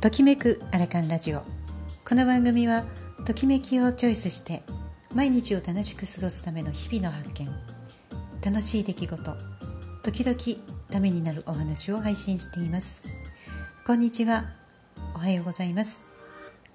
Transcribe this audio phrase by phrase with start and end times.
[0.00, 1.42] ときめくアラカンラジオ。
[2.08, 2.84] この番組は
[3.26, 4.62] ときめきをチョイスして
[5.14, 7.50] 毎日を楽しく過ごすための日々の発見。
[8.42, 9.36] 楽しい出来事。
[10.02, 10.38] 時々
[10.90, 13.02] ためになるお話を配信しています。
[13.86, 14.46] こんにちは。
[15.14, 16.02] おはようございます。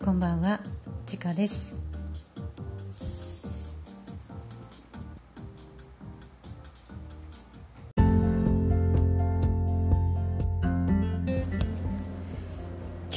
[0.03, 0.59] こんばんは。
[1.07, 1.94] ちかです。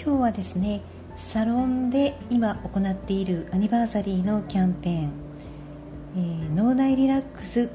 [0.09, 0.81] 今日はですね
[1.17, 5.13] サロンで今行っているアニバーサリーのキャンペーン、
[6.17, 7.69] えー、脳内リラックス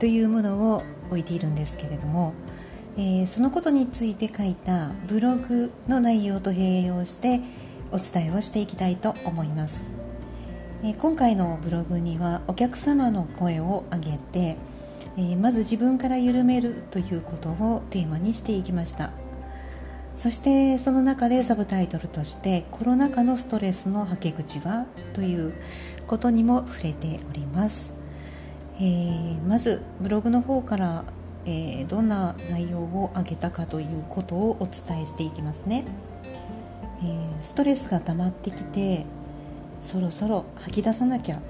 [0.00, 2.34] というものを置いているんですけれども、
[2.96, 7.42] えー、そのことについて書いたブログの内容と併用して
[7.92, 9.92] お伝えをしていきたいと思います、
[10.82, 14.56] えー、今回のブログにはお客様の声を上げて、
[15.16, 19.12] えまず自分から緩めるということをテーマにしていきました。
[20.18, 25.52] そしてその中でサブタイトルとして「コロナ禍のストレスのはけ口は?」という
[26.08, 27.94] ことにも触れております、
[28.80, 31.04] えー、まずブログの方から、
[31.46, 35.84] えー、どんな内容を挙げたかということをお伝えしていきますね、
[37.00, 39.06] えー、ストレスが溜まってきて
[39.80, 41.40] そろそろ吐き出さなきゃ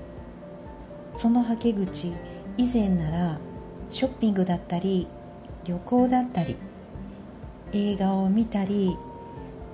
[1.17, 2.13] そのはけ口
[2.59, 3.39] 以前なら
[3.89, 5.07] ショッピングだったり
[5.65, 6.57] 旅行だったり
[7.73, 8.97] 映画を見たり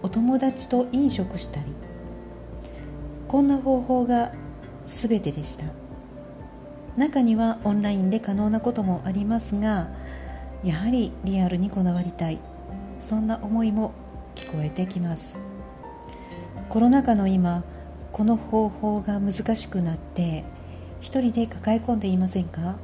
[0.02, 1.74] お友達と飲食したり
[3.28, 4.32] こんな方法が
[4.84, 5.64] 全てでした。
[6.96, 9.88] 中にはオンラインで可能なこともありますが
[10.62, 12.38] やはりリアルにこだわりたい。
[13.00, 13.92] そんな思いも
[14.34, 15.40] 聞こえてきます。
[16.68, 17.64] コロナ禍の今
[18.12, 20.44] この方法が難しくなって
[21.00, 22.76] 一人で抱え込んでいませんか？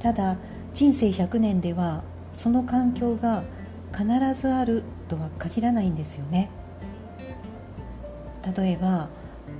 [0.00, 0.36] ただ
[0.74, 2.02] 人生100年では
[2.32, 3.42] その環境が
[3.96, 6.50] 必ずあるとは限らないんですよね。
[8.56, 9.08] 例えば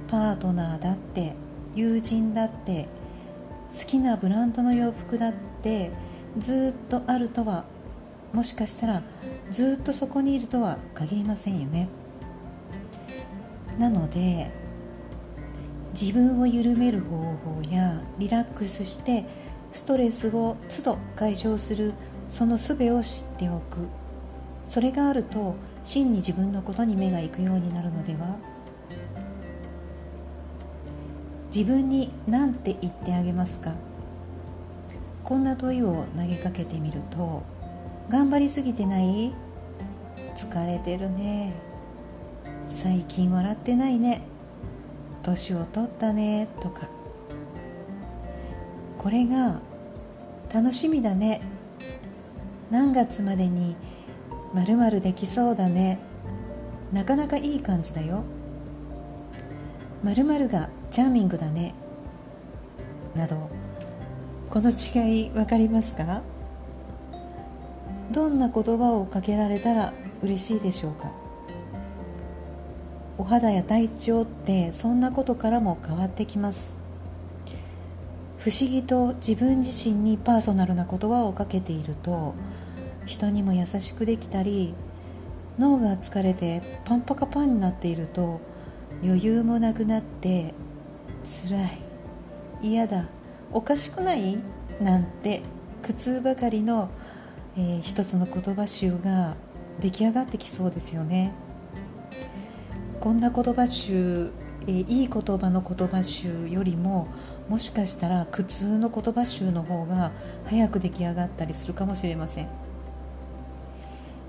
[0.08, 1.34] パートナーだって
[1.74, 2.88] 友人だって
[3.70, 5.90] 好きなブランドの洋服だって
[6.38, 7.64] ずっとあるとは
[8.32, 9.02] もしかしたら
[9.50, 11.88] ずっとそこにいるとは限りませんよね。
[13.78, 14.50] なので
[16.00, 19.24] 自分を緩める方法やリラックスして
[19.72, 21.92] ストレスを都度解消する
[22.28, 23.88] その術を知っておく。
[24.68, 28.36] それがあると真に自分のことに目が行くようになるのでは
[31.46, 33.72] 自分に何て言ってあげますか？
[35.24, 37.42] こんな問いを投げかけてみると
[38.10, 39.32] 頑張りすぎてない？
[40.36, 41.54] 疲れてるね。
[42.68, 44.20] 最近笑ってないね。
[45.22, 46.46] 年を取ったね。
[46.60, 46.88] とか。
[48.98, 49.60] これが
[50.52, 51.40] 楽しみだね。
[52.70, 53.74] 何月までに
[54.54, 55.98] まるまるできそうだね。
[56.92, 58.22] なかなかいい感じだよ。
[60.02, 61.74] まるまるがチャーミングだね。
[63.14, 63.50] など
[64.48, 66.22] この違い分かりますか？
[68.10, 69.92] どんな言葉をかけられたら
[70.22, 71.12] 嬉しいでしょうか？
[73.18, 76.76] お肌や体調ってそんなことからも変わってきます。
[78.38, 82.34] 不思議と自分自身にパーソナルな言葉をかけていると
[83.08, 84.74] 人にも優しくできたり
[85.58, 88.40] 脳が疲れてパンパカパンになっていると
[89.02, 90.54] 余裕もなくなって
[91.24, 93.06] 辛い嫌だ
[93.50, 94.38] おかしくない？
[94.80, 95.42] なんて
[95.82, 96.90] 苦痛ばかりの、
[97.56, 99.36] えー、一つの言葉集が
[99.80, 101.32] 出来上がってきそうですよね。
[103.00, 104.30] こんな言葉集、
[104.62, 107.08] えー、いい言葉の言葉集よりも
[107.48, 110.12] もしかしたら苦痛の言葉集の方が
[110.44, 112.48] 早く出来上がったりするかもしれません。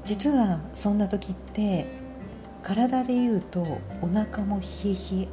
[0.09, 1.85] 実はそんな時って
[2.63, 3.61] 体でいうと
[4.01, 5.27] お腹も冷え冷え。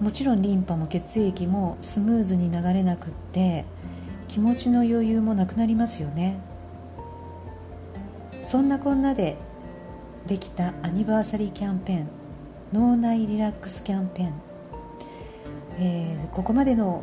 [0.00, 3.64] もちろんリンパも血液もスムーズに流れなくって
[4.28, 6.40] 気持ちの余裕もなくなりますよね。
[8.44, 9.36] そんなこんなで
[10.28, 12.08] できたアニバーサリーキャンペーン
[12.72, 14.32] 脳内リラックスキャンペーン、
[15.80, 17.02] えー、ここまでの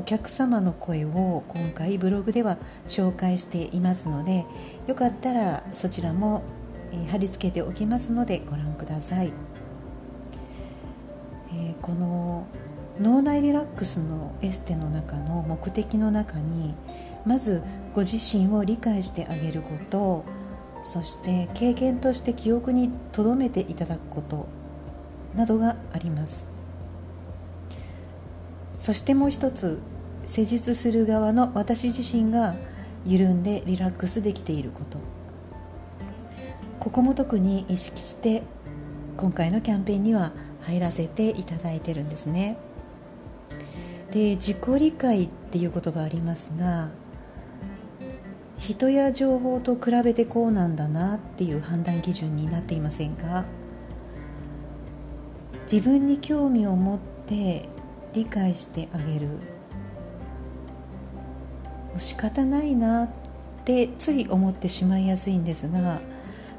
[0.00, 2.56] お客様の声を今回ブログでは
[2.86, 4.46] 紹介していますので
[4.86, 6.42] よかったらそちらも、
[7.10, 9.32] 貼り付けておきますのでご覧ください、
[11.52, 12.46] えー、この
[12.98, 16.74] 脳内リラックスのエステの中の目的の中に
[17.26, 17.62] まず
[17.92, 20.24] ご自身を理解してあげること
[20.82, 24.48] そして経験として記憶に留めていただくこと
[25.36, 26.60] などがあります。
[28.80, 29.78] そしてもう一つ
[30.30, 32.54] 施術する側の私自身が
[33.04, 34.98] 緩んでリラックスできていること。
[36.78, 38.44] ここも特に意識して
[39.16, 40.30] 今回のキャンペーンには
[40.60, 42.56] 入らせていただいてるんですね。
[44.12, 46.90] で自己理解っていう言葉ありますが
[48.56, 53.44] 人や情報と比べてこうなんだなっていう判断基準になっていませんか？
[55.70, 57.68] 自分に興味を持って
[58.12, 59.26] 理解してあげる。
[61.96, 63.08] う仕方ないなっ
[63.64, 66.00] てつい思ってしまいやすいんですが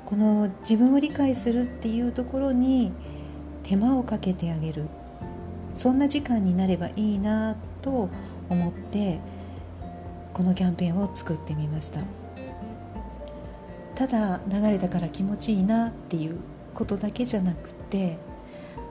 [0.05, 2.91] この自分を理解するっていうところに
[3.63, 4.87] 手間をかけてあげる。
[5.73, 8.09] そんな時間になればいいなと
[8.49, 9.19] 思って
[10.33, 12.01] このキャンペーンを作ってみました。
[13.95, 16.37] ただ流れたから気持ちいいなっていう
[16.73, 18.17] ことだけじゃなくて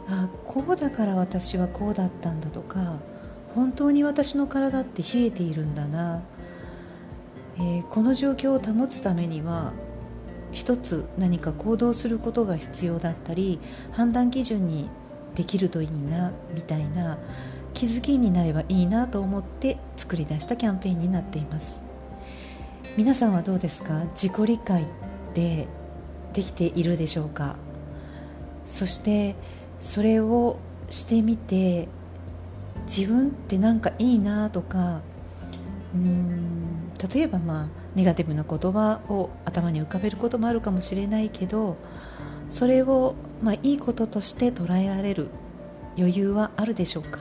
[0.08, 2.98] あこうだから私はこうだったんだとか
[3.54, 6.22] 本当に私の体って冷えているんだな、
[7.56, 9.72] えー、この状況を保つためには
[10.52, 13.60] 一つ何か行動することが必要だったり
[13.92, 14.88] 判断基準に
[15.34, 17.18] できるといいなみたいな
[17.72, 21.82] 気づきになればいいなと思って作り出したキャンペーンになっています。
[22.96, 24.00] 皆さんはどうですか？
[24.14, 24.86] 自己理解っ
[25.34, 25.68] て
[26.32, 27.54] できているでしょうか？
[28.66, 29.36] そして
[29.78, 30.58] それを
[30.90, 31.88] してみて
[32.96, 35.00] 自分ってなんかいいなとか
[35.94, 41.76] うん例えばまあネガティブな言葉を頭に浮かべることもあるかもしれないけど
[42.50, 45.28] それをまあいいこととして捉えられる
[45.96, 47.20] 余裕はあるでしょうか？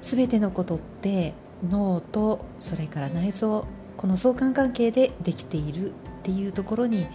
[0.00, 1.34] 全てのことって
[1.68, 3.66] 脳とそれから内臓
[3.96, 5.94] この相関関係でできているっ
[6.24, 7.06] ていうところに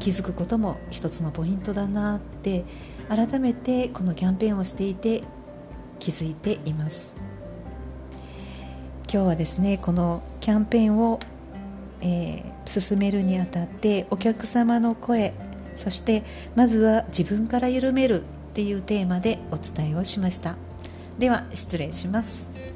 [0.00, 2.64] 気づくことも一つのポイントだなって
[3.08, 5.22] 改めてこのキャンペーンをしていて
[6.02, 7.14] 気づいています。
[9.12, 11.20] 今日はですねこのキャンペーンを、
[12.00, 15.32] えー、進めるにあたってお客様の声
[15.76, 16.24] そして
[16.56, 20.56] まずは自分から緩めるっていうテーマでお伝えをしました。
[21.18, 22.71] では失礼します。